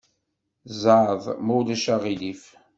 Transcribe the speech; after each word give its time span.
Zɛeḍ, 0.81 1.23
ma 1.45 1.53
ulac 1.59 1.85
aɣilif. 1.95 2.43